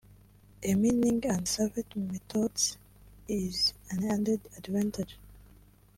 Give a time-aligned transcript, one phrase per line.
[0.71, 2.63] e mining and safety methods
[3.51, 3.55] is
[3.93, 5.13] an added advantage